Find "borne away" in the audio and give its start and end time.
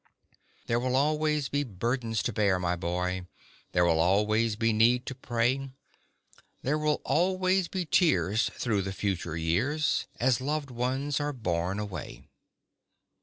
11.33-12.23